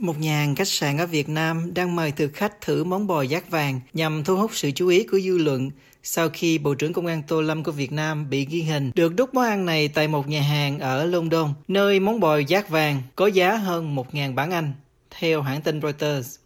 [0.00, 3.22] Một nhà hàng khách sạn ở Việt Nam đang mời thực khách thử món bò
[3.22, 5.70] giác vàng nhằm thu hút sự chú ý của dư luận
[6.02, 9.16] sau khi Bộ trưởng Công an Tô Lâm của Việt Nam bị ghi hình được
[9.16, 13.02] đúc món ăn này tại một nhà hàng ở London, nơi món bò giác vàng
[13.16, 14.72] có giá hơn 1.000 bảng Anh,
[15.10, 16.36] theo hãng tin Reuters.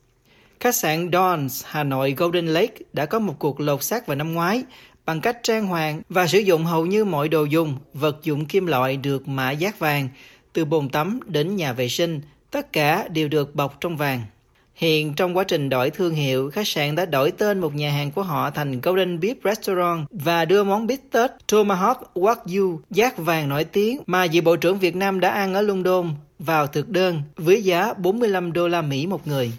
[0.60, 4.34] Khách sạn Dons, Hà Nội Golden Lake đã có một cuộc lột xác vào năm
[4.34, 4.62] ngoái
[5.06, 8.66] bằng cách trang hoàng và sử dụng hầu như mọi đồ dùng, vật dụng kim
[8.66, 10.08] loại được mã giác vàng,
[10.52, 12.20] từ bồn tắm đến nhà vệ sinh,
[12.54, 14.22] tất cả đều được bọc trong vàng.
[14.74, 18.10] Hiện trong quá trình đổi thương hiệu, khách sạn đã đổi tên một nhà hàng
[18.10, 23.48] của họ thành Golden Beef Restaurant và đưa món bít tết Tomahawk Wagyu giác vàng
[23.48, 27.22] nổi tiếng mà vị bộ trưởng Việt Nam đã ăn ở London vào thực đơn
[27.36, 29.52] với giá 45 đô la Mỹ một người.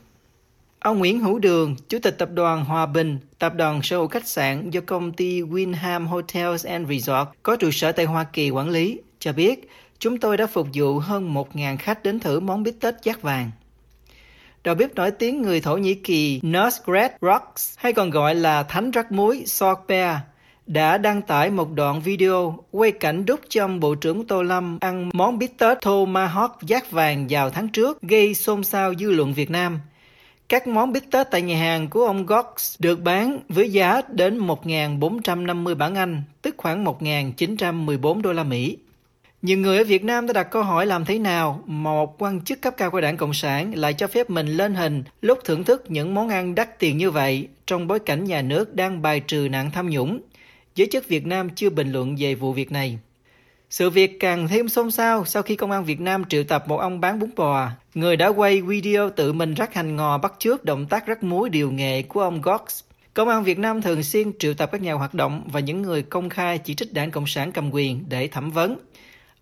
[0.80, 4.28] Ông Nguyễn Hữu Đường, Chủ tịch Tập đoàn Hòa Bình, tập đoàn sở hữu khách
[4.28, 8.70] sạn do công ty Winham Hotels and Resort có trụ sở tại Hoa Kỳ quản
[8.70, 12.76] lý, cho biết chúng tôi đã phục vụ hơn 1.000 khách đến thử món bít
[12.80, 13.52] tết giác vàng.
[14.64, 18.92] Đầu bếp nổi tiếng người Thổ Nhĩ Kỳ Nusret Rocks, hay còn gọi là Thánh
[18.92, 20.16] Rắc Muối Sorper,
[20.68, 25.10] đã đăng tải một đoạn video quay cảnh đúc trong Bộ trưởng Tô Lâm ăn
[25.14, 29.50] món bít tết Tomahawk giác vàng vào tháng trước, gây xôn xao dư luận Việt
[29.50, 29.80] Nam–
[30.50, 34.48] các món bít tết tại nhà hàng của ông Gox được bán với giá đến
[34.48, 38.78] 1.450 bảng Anh, tức khoảng 1.914 đô la Mỹ.
[39.46, 42.62] Nhiều người ở Việt Nam đã đặt câu hỏi làm thế nào một quan chức
[42.62, 45.84] cấp cao của đảng Cộng sản lại cho phép mình lên hình lúc thưởng thức
[45.88, 49.48] những món ăn đắt tiền như vậy trong bối cảnh nhà nước đang bài trừ
[49.52, 50.22] nạn tham nhũng.
[50.76, 53.00] Giới chức Việt Nam chưa bình luận về vụ việc này.
[53.70, 56.78] Sự việc càng thêm xôn xao sau khi công an Việt Nam triệu tập một
[56.78, 60.66] ông bán bún bò, người đã quay video tự mình rắc hành ngò bắt chước
[60.66, 62.62] động tác rắc muối điều nghệ của ông Gox.
[63.14, 66.02] Công an Việt Nam thường xuyên triệu tập các nhà hoạt động và những người
[66.02, 68.78] công khai chỉ trích đảng Cộng sản cầm quyền để thẩm vấn.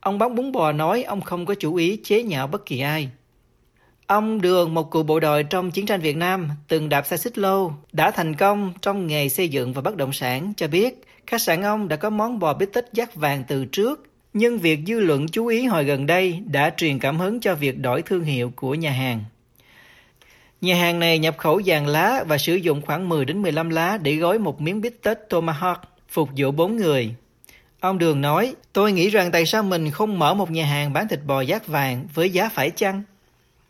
[0.03, 3.09] Ông bán bún bò nói ông không có chủ ý chế nhạo bất kỳ ai.
[4.07, 7.37] Ông Đường, một cựu bộ đội trong chiến tranh Việt Nam, từng đạp xe xích
[7.37, 11.41] lô, đã thành công trong nghề xây dựng và bất động sản, cho biết khách
[11.41, 14.03] sạn ông đã có món bò bít tết dắt vàng từ trước
[14.33, 17.79] nhưng việc dư luận chú ý hồi gần đây đã truyền cảm hứng cho việc
[17.79, 19.23] đổi thương hiệu của nhà hàng.
[20.61, 23.97] Nhà hàng này nhập khẩu vàng lá và sử dụng khoảng 10 đến 15 lá
[23.97, 25.75] để gói một miếng bít tết tomahawk
[26.09, 27.15] phục vụ 4 người.
[27.83, 31.07] Ông Đường nói, tôi nghĩ rằng tại sao mình không mở một nhà hàng bán
[31.07, 33.03] thịt bò giác vàng với giá phải chăng?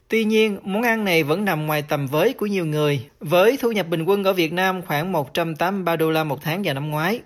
[0.07, 3.71] Tuy nhiên, món ăn này vẫn nằm ngoài tầm với của nhiều người, với thu
[3.71, 7.21] nhập bình quân ở Việt Nam khoảng 183 đô la một tháng vào năm ngoái,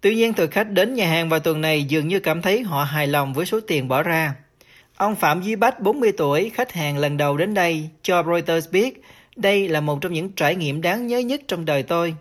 [0.00, 2.84] Tuy nhiên thực khách đến nhà hàng vào tuần này dường như cảm thấy họ
[2.84, 4.34] hài lòng với số tiền bỏ ra.
[4.96, 9.02] Ông Phạm Duy Bách, 40 tuổi, khách hàng lần đầu đến đây, cho Reuters biết
[9.36, 12.14] đây là một trong những trải nghiệm đáng nhớ nhất trong đời tôi.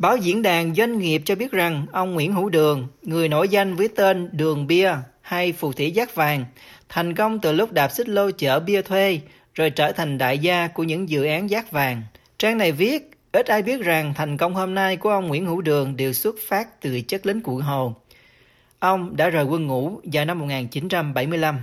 [0.00, 3.74] Báo diễn đàn doanh nghiệp cho biết rằng ông Nguyễn Hữu Đường, người nổi danh
[3.74, 6.44] với tên Đường Bia hay Phù thủy giác vàng,
[6.88, 9.20] thành công từ lúc đạp xích lô chở bia thuê,
[9.54, 12.02] rồi trở thành đại gia của những dự án giác vàng.
[12.38, 15.60] Trang này viết, Ít ai biết rằng thành công hôm nay của ông Nguyễn Hữu
[15.60, 17.94] Đường đều xuất phát từ chất lính cụ Hồ.
[18.78, 21.58] Ông đã rời quân ngũ vào năm 1975.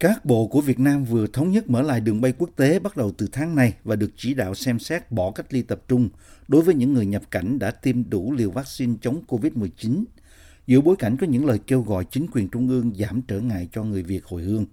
[0.00, 2.96] Các bộ của Việt Nam vừa thống nhất mở lại đường bay quốc tế bắt
[2.96, 6.08] đầu từ tháng này và được chỉ đạo xem xét bỏ cách ly tập trung
[6.48, 10.04] đối với những người nhập cảnh đã tiêm đủ liều vaccine chống COVID-19,
[10.66, 13.68] giữa bối cảnh có những lời kêu gọi chính quyền trung ương giảm trở ngại
[13.72, 14.66] cho người Việt hồi hương.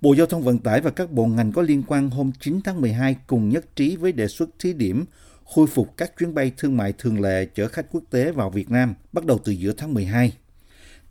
[0.00, 2.80] Bộ Giao thông Vận tải và các bộ ngành có liên quan hôm 9 tháng
[2.80, 5.04] 12 cùng nhất trí với đề xuất thí điểm
[5.44, 8.70] khôi phục các chuyến bay thương mại thường lệ chở khách quốc tế vào Việt
[8.70, 10.32] Nam bắt đầu từ giữa tháng 12,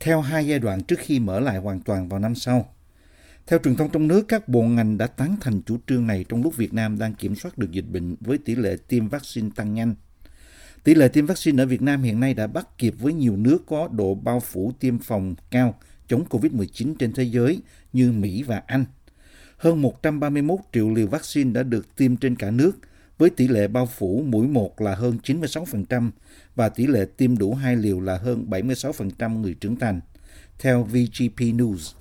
[0.00, 2.75] theo hai giai đoạn trước khi mở lại hoàn toàn vào năm sau.
[3.46, 6.42] Theo truyền thông trong nước, các bộ ngành đã tán thành chủ trương này trong
[6.42, 9.74] lúc Việt Nam đang kiểm soát được dịch bệnh với tỷ lệ tiêm vaccine tăng
[9.74, 9.94] nhanh.
[10.84, 13.66] Tỷ lệ tiêm vaccine ở Việt Nam hiện nay đã bắt kịp với nhiều nước
[13.66, 17.60] có độ bao phủ tiêm phòng cao chống COVID-19 trên thế giới
[17.92, 18.84] như Mỹ và Anh.
[19.56, 22.72] Hơn 131 triệu liều vaccine đã được tiêm trên cả nước,
[23.18, 26.10] với tỷ lệ bao phủ mũi 1 là hơn 96%
[26.54, 30.00] và tỷ lệ tiêm đủ hai liều là hơn 76% người trưởng thành,
[30.58, 31.92] theo VGP News.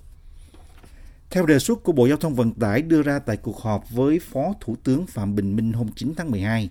[1.36, 4.20] Theo đề xuất của Bộ Giao thông Vận tải đưa ra tại cuộc họp với
[4.20, 6.70] Phó Thủ tướng Phạm Bình Minh hôm 9 tháng 12,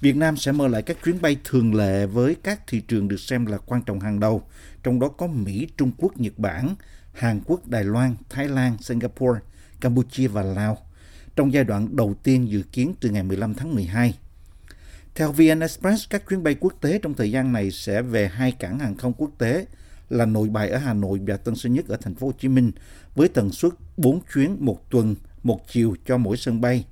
[0.00, 3.20] Việt Nam sẽ mở lại các chuyến bay thường lệ với các thị trường được
[3.20, 4.42] xem là quan trọng hàng đầu,
[4.82, 6.74] trong đó có Mỹ, Trung Quốc, Nhật Bản,
[7.12, 9.40] Hàn Quốc, Đài Loan, Thái Lan, Singapore,
[9.80, 10.78] Campuchia và Lào
[11.36, 14.14] trong giai đoạn đầu tiên dự kiến từ ngày 15 tháng 12.
[15.14, 18.52] Theo VN Express, các chuyến bay quốc tế trong thời gian này sẽ về hai
[18.52, 19.66] cảng hàng không quốc tế
[20.08, 22.48] là Nội Bài ở Hà Nội và Tân Sơn Nhất ở thành phố Hồ Chí
[22.48, 22.72] Minh
[23.14, 26.84] với tần suất 4 chuyến một tuần, một chiều cho mỗi sân bay.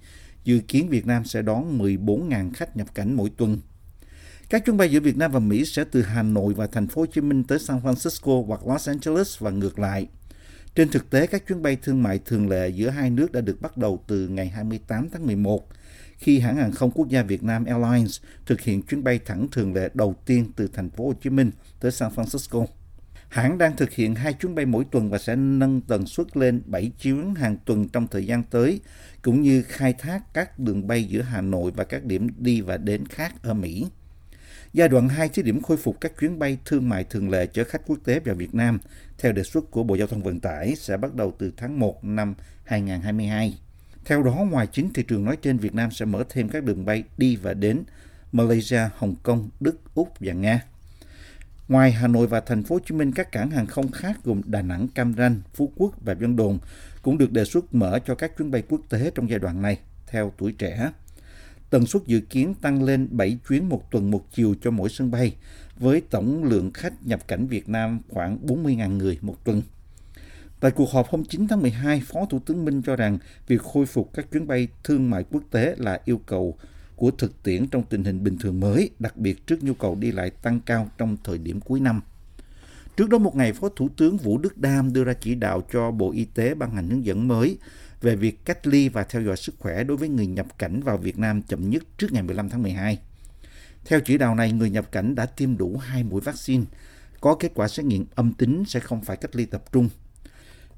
[0.44, 3.58] Dự kiến Việt Nam sẽ đón 14.000 khách nhập cảnh mỗi tuần.
[4.48, 7.02] Các chuyến bay giữa Việt Nam và Mỹ sẽ từ Hà Nội và thành phố
[7.02, 10.06] Hồ Chí Minh tới San Francisco hoặc Los Angeles và ngược lại.
[10.74, 13.60] Trên thực tế, các chuyến bay thương mại thường lệ giữa hai nước đã được
[13.60, 15.68] bắt đầu từ ngày 28 tháng 11,
[16.16, 19.74] khi hãng hàng không quốc gia Việt Nam Airlines thực hiện chuyến bay thẳng thường
[19.74, 22.66] lệ đầu tiên từ thành phố Hồ Chí Minh tới San Francisco.
[23.30, 26.62] Hãng đang thực hiện hai chuyến bay mỗi tuần và sẽ nâng tần suất lên
[26.66, 28.80] 7 chuyến hàng tuần trong thời gian tới,
[29.22, 32.76] cũng như khai thác các đường bay giữa Hà Nội và các điểm đi và
[32.76, 33.86] đến khác ở Mỹ.
[34.72, 37.64] Giai đoạn 2 thí điểm khôi phục các chuyến bay thương mại thường lệ chở
[37.64, 38.78] khách quốc tế vào Việt Nam
[39.18, 42.04] theo đề xuất của Bộ Giao thông Vận tải sẽ bắt đầu từ tháng 1
[42.04, 42.34] năm
[42.64, 43.58] 2022.
[44.04, 46.84] Theo đó, ngoài chính thị trường nói trên, Việt Nam sẽ mở thêm các đường
[46.84, 47.82] bay đi và đến
[48.32, 50.60] Malaysia, Hồng Kông, Đức, Úc và Nga.
[51.70, 54.42] Ngoài Hà Nội và thành phố Hồ Chí Minh, các cảng hàng không khác gồm
[54.46, 56.58] Đà Nẵng, Cam Ranh, Phú Quốc và Vân Đồn
[57.02, 59.78] cũng được đề xuất mở cho các chuyến bay quốc tế trong giai đoạn này
[60.06, 60.90] theo tuổi trẻ.
[61.70, 65.10] Tần suất dự kiến tăng lên 7 chuyến một tuần một chiều cho mỗi sân
[65.10, 65.36] bay,
[65.76, 69.62] với tổng lượng khách nhập cảnh Việt Nam khoảng 40.000 người một tuần.
[70.60, 73.86] Tại cuộc họp hôm 9 tháng 12, Phó Thủ tướng Minh cho rằng việc khôi
[73.86, 76.56] phục các chuyến bay thương mại quốc tế là yêu cầu
[77.00, 80.12] của thực tiễn trong tình hình bình thường mới, đặc biệt trước nhu cầu đi
[80.12, 82.00] lại tăng cao trong thời điểm cuối năm.
[82.96, 85.90] Trước đó một ngày, Phó Thủ tướng Vũ Đức Đam đưa ra chỉ đạo cho
[85.90, 87.58] Bộ Y tế ban hành hướng dẫn mới
[88.00, 90.96] về việc cách ly và theo dõi sức khỏe đối với người nhập cảnh vào
[90.96, 92.98] Việt Nam chậm nhất trước ngày 15 tháng 12.
[93.84, 96.64] Theo chỉ đạo này, người nhập cảnh đã tiêm đủ hai mũi vaccine,
[97.20, 99.88] có kết quả xét nghiệm âm tính sẽ không phải cách ly tập trung.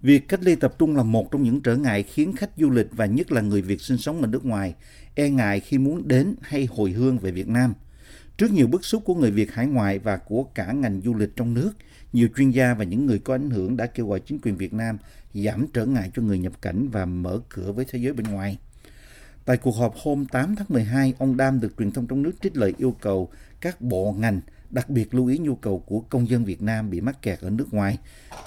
[0.03, 2.87] Việc cách ly tập trung là một trong những trở ngại khiến khách du lịch
[2.93, 4.75] và nhất là người Việt sinh sống ở nước ngoài
[5.15, 7.75] e ngại khi muốn đến hay hồi hương về Việt Nam.
[8.37, 11.37] Trước nhiều bức xúc của người Việt hải ngoại và của cả ngành du lịch
[11.37, 11.73] trong nước,
[12.13, 14.73] nhiều chuyên gia và những người có ảnh hưởng đã kêu gọi chính quyền Việt
[14.73, 14.99] Nam
[15.35, 18.59] giảm trở ngại cho người nhập cảnh và mở cửa với thế giới bên ngoài.
[19.45, 22.57] Tại cuộc họp hôm 8 tháng 12, ông Đam được truyền thông trong nước trích
[22.57, 24.41] lời yêu cầu các bộ ngành
[24.73, 27.51] đặc biệt lưu ý nhu cầu của công dân Việt Nam bị mắc kẹt ở
[27.51, 27.99] nước ngoài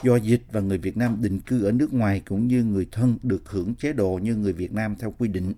[0.03, 3.17] do dịch và người Việt Nam định cư ở nước ngoài cũng như người thân
[3.23, 5.53] được hưởng chế độ như người Việt Nam theo quy định.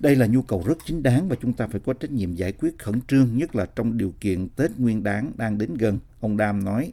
[0.00, 2.52] Đây là nhu cầu rất chính đáng và chúng ta phải có trách nhiệm giải
[2.52, 6.36] quyết khẩn trương, nhất là trong điều kiện Tết Nguyên đáng đang đến gần, ông
[6.36, 6.92] Đam nói.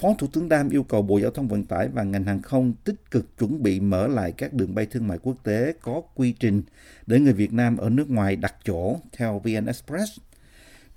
[0.00, 2.72] Phó Thủ tướng Đam yêu cầu Bộ Giao thông Vận tải và ngành hàng không
[2.84, 6.32] tích cực chuẩn bị mở lại các đường bay thương mại quốc tế có quy
[6.32, 6.62] trình
[7.06, 10.18] để người Việt Nam ở nước ngoài đặt chỗ theo VN Express.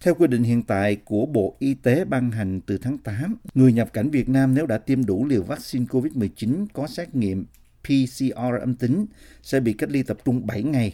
[0.01, 3.73] Theo quy định hiện tại của Bộ Y tế ban hành từ tháng 8, người
[3.73, 7.45] nhập cảnh Việt Nam nếu đã tiêm đủ liều vaccine COVID-19 có xét nghiệm
[7.83, 9.05] PCR âm tính
[9.41, 10.93] sẽ bị cách ly tập trung 7 ngày,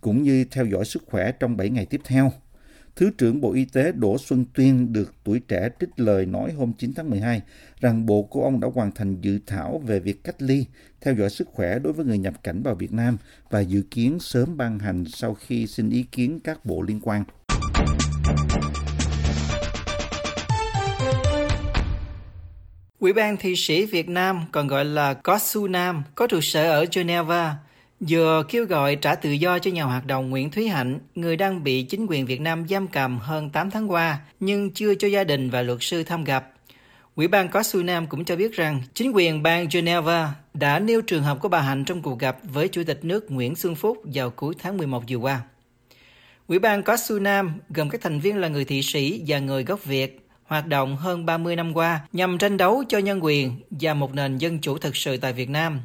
[0.00, 2.32] cũng như theo dõi sức khỏe trong 7 ngày tiếp theo.
[2.96, 6.72] Thứ trưởng Bộ Y tế Đỗ Xuân Tuyên được tuổi trẻ trích lời nói hôm
[6.78, 7.42] 9 tháng 12
[7.80, 10.66] rằng bộ của ông đã hoàn thành dự thảo về việc cách ly,
[11.00, 13.16] theo dõi sức khỏe đối với người nhập cảnh vào Việt Nam
[13.50, 17.24] và dự kiến sớm ban hành sau khi xin ý kiến các bộ liên quan.
[22.98, 26.84] Ủy ban Thị sĩ Việt Nam, còn gọi là COSU Nam, có trụ sở ở
[26.92, 27.54] Geneva,
[28.00, 31.64] vừa kêu gọi trả tự do cho nhà hoạt động Nguyễn Thúy Hạnh, người đang
[31.64, 35.24] bị chính quyền Việt Nam giam cầm hơn 8 tháng qua, nhưng chưa cho gia
[35.24, 36.52] đình và luật sư thăm gặp.
[37.14, 41.22] Ủy ban COSU Nam cũng cho biết rằng chính quyền bang Geneva đã nêu trường
[41.22, 44.30] hợp của bà Hạnh trong cuộc gặp với Chủ tịch nước Nguyễn Xuân Phúc vào
[44.30, 45.40] cuối tháng 11 vừa qua.
[46.48, 49.84] Ủy ban có Nam gồm các thành viên là người thị sĩ và người gốc
[49.84, 54.14] Việt hoạt động hơn 30 năm qua nhằm tranh đấu cho nhân quyền và một
[54.14, 55.80] nền dân chủ thực sự tại Việt Nam.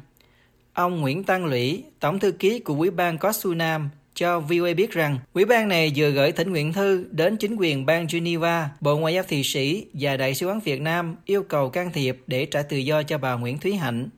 [0.72, 4.90] Ông Nguyễn Tăng Lũy, Tổng thư ký của Ủy ban có Nam, cho VOA biết
[4.90, 8.96] rằng ủy ban này vừa gửi thỉnh nguyện thư đến chính quyền bang Geneva, Bộ
[8.96, 12.46] Ngoại giao Thụy Sĩ và Đại sứ quán Việt Nam yêu cầu can thiệp để
[12.46, 14.08] trả tự do cho bà Nguyễn Thúy Hạnh.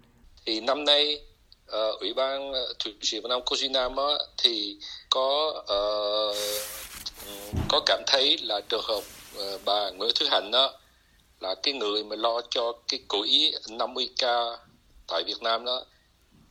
[0.47, 1.21] Thì năm nay
[1.67, 2.53] uh, ủy ban
[2.85, 3.93] Thụy Sĩ Việt Nam Cô Nam
[4.45, 4.77] thì
[5.15, 6.37] có uh,
[7.69, 9.03] có cảm thấy là trường hợp
[9.39, 10.73] uh, bà Nguyễn Thúy Hạnh đó
[11.41, 14.57] là cái người mà lo cho cái quỹ 50k
[15.07, 15.85] tại Việt Nam đó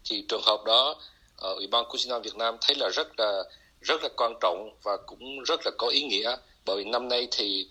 [0.06, 0.90] thì trường hợp đó
[1.52, 3.44] uh, Ủy ban Nam Việt Nam thấy là rất là
[3.82, 6.36] rất là quan trọng và cũng rất là có ý nghĩa.
[6.66, 7.68] Bởi vì năm nay thì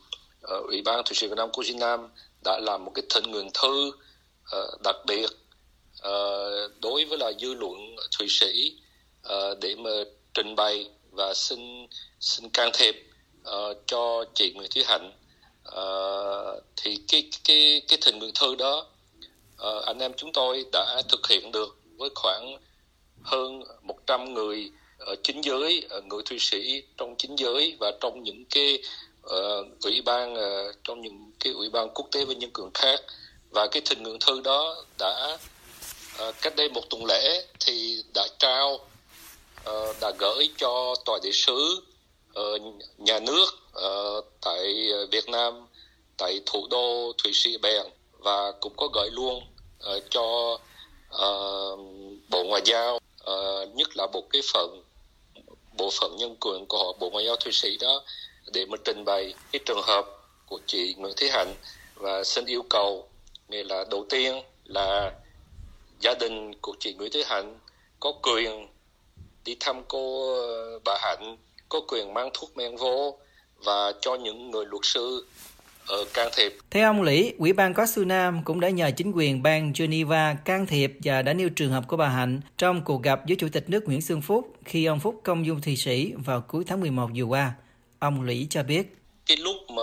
[0.57, 2.09] uh, Ủy ban Thụy Sĩ Việt Nam Nam
[2.45, 3.93] đã làm một cái thỉnh nguyện thư
[4.59, 5.27] uh, đặc biệt
[6.09, 8.79] uh, đối với là dư luận Thụy Sĩ
[9.29, 9.91] uh, để mà
[10.35, 11.87] trình bày và xin
[12.21, 12.95] xin can thiệp
[13.41, 15.13] uh, cho chị Nguyễn Thúy Hạnh.
[15.69, 18.87] Uh, thì cái cái cái thỉnh nguyện thư đó
[19.63, 22.57] uh, anh em chúng tôi đã thực hiện được với khoảng
[23.23, 28.45] hơn 100 người ở chính giới người Thụy Sĩ trong chính giới và trong những
[28.45, 28.83] cái
[29.27, 33.01] uh, ủy ban uh, trong những cái ủy ban quốc tế về nhân quyền khác.
[33.51, 35.39] Và cái thỉnh nguyện thư đó đã
[36.29, 38.79] uh, cách đây một tuần lễ thì đã trao
[39.71, 41.83] uh, đã gửi cho tòa đại sứ
[42.35, 42.59] ờ,
[42.99, 45.67] nhà nước ờ, tại Việt Nam
[46.17, 47.87] tại thủ đô Thụy Sĩ bèn
[48.19, 49.43] và cũng có gửi luôn
[50.11, 50.59] cho
[52.31, 52.99] Bộ Ngoại giao
[53.75, 54.83] nhất là một cái phần
[55.77, 58.03] bộ phận nhân quyền của họ Bộ Ngoại giao Thụy Sĩ đó
[58.53, 60.07] để mà trình bày cái trường hợp
[60.47, 61.55] của chị Nguyễn Thế Hạnh
[61.95, 63.09] và xin yêu cầu
[63.49, 65.13] nghĩa là đầu tiên là
[66.01, 67.59] gia đình của chị Nguyễn Thế Hạnh
[68.01, 68.69] có quyền
[69.45, 71.37] đi thăm cô ờ, bà Hạnh
[71.69, 73.19] có quyền mang thuốc men vô
[73.65, 75.27] và cho những người luật sư
[76.01, 76.57] uh, can thiệp.
[76.71, 80.37] Theo ông Lý, Ủy ban có Su Nam cũng đã nhờ chính quyền bang Geneva
[80.45, 83.49] can thiệp và đã nêu trường hợp của bà Hạnh trong cuộc gặp với Chủ
[83.53, 86.81] tịch nước Nguyễn Xuân Phúc khi ông Phúc công dung Thụy Sĩ vào cuối tháng
[86.81, 87.53] 11 vừa qua.
[87.99, 88.97] Ông Lý cho biết.
[89.27, 89.83] Cái lúc mà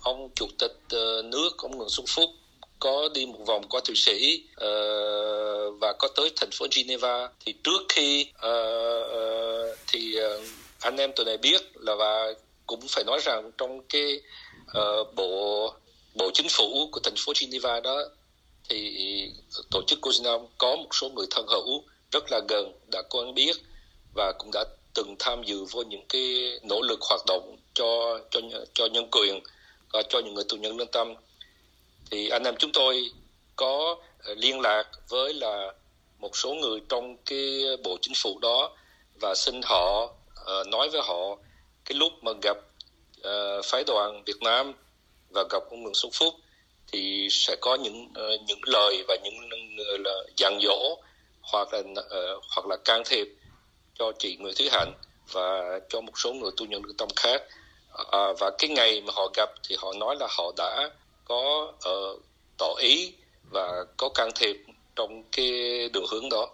[0.00, 2.30] ông Chủ tịch ờ, nước, ông Nguyễn Xuân Phúc
[2.78, 4.64] có đi một vòng qua Thụy Sĩ uh,
[5.80, 7.28] và có tới thành phố Geneva.
[7.46, 10.42] Thì trước khi uh, uh, thì uh,
[10.80, 12.32] anh em tụi này biết là và
[12.66, 14.20] cũng phải nói rằng trong cái
[14.78, 15.74] uh, bộ
[16.14, 18.04] bộ chính phủ của thành phố Geneva đó
[18.68, 19.32] thì
[19.70, 23.56] tổ chức Cosinam có một số người thân hữu rất là gần đã quen biết
[24.14, 24.64] và cũng đã
[24.94, 28.40] từng tham dự vào những cái nỗ lực hoạt động cho cho
[28.74, 29.40] cho nhân quyền
[29.92, 31.14] và cho những người tù nhân lương tâm.
[32.10, 33.10] Thì anh em chúng tôi
[33.56, 35.72] có ờ, liên lạc với là
[36.18, 38.70] một số người trong cái bộ chính phủ đó
[39.20, 41.36] và xin họ uh, nói với họ
[41.84, 42.56] cái lúc mà gặp
[43.18, 44.72] uh, phái đoàn Việt Nam
[45.30, 46.34] và gặp ông Nguyễn Xuân Phúc
[46.92, 49.34] thì sẽ có những uh, những lời và những
[49.94, 50.98] uh, là dặn dỗ
[51.42, 53.28] hoặc là uh, hoặc là can thiệp
[53.98, 54.92] cho chị Nguyễn Thúy Hạnh
[55.32, 57.42] và cho một số người tu nhân lương tâm khác.
[58.12, 60.90] À, và cái ngày mà họ gặp thì họ nói là họ đã
[61.24, 62.22] có uh,
[62.58, 63.12] tỏ ý
[63.54, 64.56] và có can thiệp
[64.96, 65.48] trong cái
[65.92, 66.48] đường hướng đó.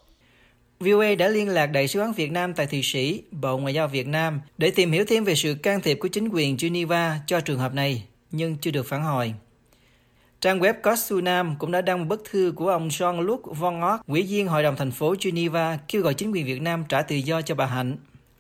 [0.81, 3.89] VOA đã liên lạc Đại sứ quán Việt Nam tại Thụy Sĩ, Bộ Ngoại giao
[3.89, 7.41] Việt Nam để tìm hiểu thêm về sự can thiệp của chính quyền Geneva cho
[7.41, 9.35] trường hợp này, nhưng chưa được phản hồi.
[10.41, 14.07] Trang web Costu Nam cũng đã đăng một bức thư của ông Jean-Luc Von Ock,
[14.07, 17.17] ủy viên Hội đồng thành phố Geneva, kêu gọi chính quyền Việt Nam trả tự
[17.17, 17.97] do cho bà Hạnh.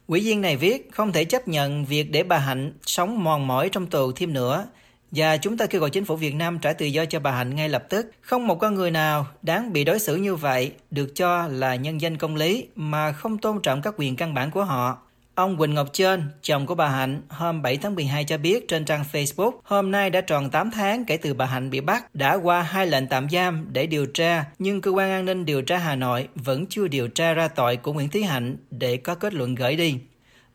[0.06, 3.68] Ủy viên này viết không thể chấp nhận việc để bà Hạnh sống mòn mỏi
[3.68, 4.66] trong tù thêm nữa,
[5.10, 7.54] và chúng ta kêu gọi chính phủ Việt Nam trả tự do cho bà Hạnh
[7.54, 8.10] ngay lập tức.
[8.20, 12.00] Không một con người nào đáng bị đối xử như vậy được cho là nhân
[12.00, 14.98] danh công lý mà không tôn trọng các quyền căn bản của họ.
[15.34, 18.84] Ông Quỳnh Ngọc Trên, chồng của bà Hạnh, hôm 7 tháng 12 cho biết trên
[18.84, 22.34] trang Facebook, hôm nay đã tròn 8 tháng kể từ bà Hạnh bị bắt, đã
[22.34, 25.78] qua hai lệnh tạm giam để điều tra, nhưng cơ quan an ninh điều tra
[25.78, 29.34] Hà Nội vẫn chưa điều tra ra tội của Nguyễn Thúy Hạnh để có kết
[29.34, 29.96] luận gửi đi.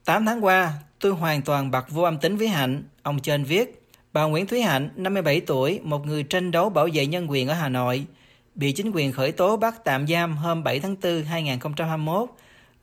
[0.05, 3.84] 8 tháng qua, tôi hoàn toàn bật vô âm tính với Hạnh, ông Trên viết.
[4.15, 7.53] Bà Nguyễn Thúy Hạnh, 57 tuổi, một người tranh đấu bảo vệ nhân quyền ở
[7.53, 8.05] Hà Nội,
[8.55, 12.29] bị chính quyền khởi tố bắt tạm giam hôm 7 tháng 4 2021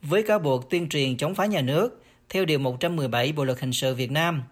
[0.03, 3.73] với cáo buộc tuyên truyền chống phá nhà nước theo Điều 117 Bộ Luật Hình
[3.73, 4.43] sự Việt Nam.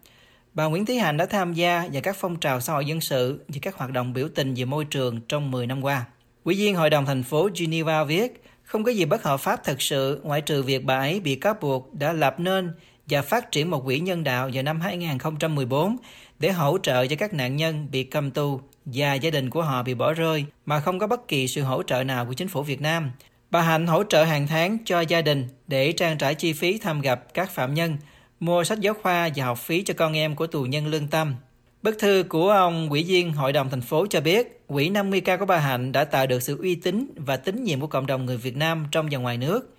[0.55, 3.45] Bà Nguyễn Thúy Hạnh đã tham gia vào các phong trào xã hội dân sự
[3.49, 6.05] và các hoạt động biểu tình về môi trường trong 10 năm qua.
[6.45, 9.83] Ủy viên Hội đồng thành phố Geneva viết, không có gì bất hợp pháp thật
[9.83, 12.73] sự ngoại trừ việc bà ấy bị cáo buộc đã lập nên
[13.07, 15.97] và phát triển một quỹ nhân đạo vào năm 2014
[16.41, 19.83] để hỗ trợ cho các nạn nhân bị cầm tù và gia đình của họ
[19.83, 22.63] bị bỏ rơi mà không có bất kỳ sự hỗ trợ nào của chính phủ
[22.63, 23.11] Việt Nam.
[23.51, 27.01] Bà Hạnh hỗ trợ hàng tháng cho gia đình để trang trải chi phí thăm
[27.01, 27.97] gặp các phạm nhân,
[28.41, 31.35] mua sách giáo khoa và học phí cho con em của tù nhân lương tâm.
[31.83, 35.47] Bức thư của ông ủy viên Hội đồng thành phố cho biết, quỹ 50K của
[35.47, 38.37] bà Hạnh đã tạo được sự uy tín và tín nhiệm của cộng đồng người
[38.37, 39.77] Việt Nam trong và ngoài nước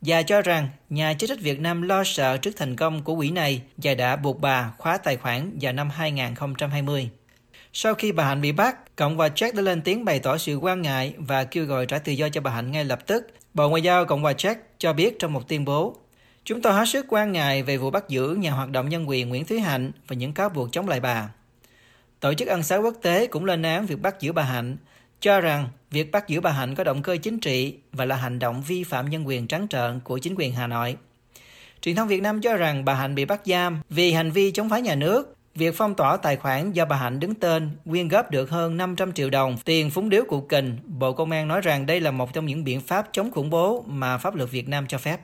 [0.00, 3.30] và cho rằng nhà chức trách Việt Nam lo sợ trước thành công của quỹ
[3.30, 7.10] này và đã buộc bà khóa tài khoản vào năm 2020.
[7.72, 10.56] Sau khi bà Hạnh bị bắt, Cộng hòa Czech đã lên tiếng bày tỏ sự
[10.56, 13.26] quan ngại và kêu gọi trả tự do cho bà Hạnh ngay lập tức.
[13.54, 15.96] Bộ Ngoại giao Cộng hòa Czech cho biết trong một tuyên bố,
[16.46, 19.28] Chúng tôi hết sức quan ngại về vụ bắt giữ nhà hoạt động nhân quyền
[19.28, 21.28] Nguyễn Thúy Hạnh và những cáo buộc chống lại bà.
[22.20, 24.76] Tổ chức ân xá quốc tế cũng lên án việc bắt giữ bà Hạnh,
[25.20, 28.38] cho rằng việc bắt giữ bà Hạnh có động cơ chính trị và là hành
[28.38, 30.96] động vi phạm nhân quyền trắng trợn của chính quyền Hà Nội.
[31.80, 34.68] Truyền thông Việt Nam cho rằng bà Hạnh bị bắt giam vì hành vi chống
[34.68, 35.36] phá nhà nước.
[35.54, 39.12] Việc phong tỏa tài khoản do bà Hạnh đứng tên quyên góp được hơn 500
[39.12, 42.32] triệu đồng tiền phúng điếu cụ kình, Bộ Công an nói rằng đây là một
[42.32, 45.20] trong những biện pháp chống khủng bố mà pháp luật Việt Nam cho phép.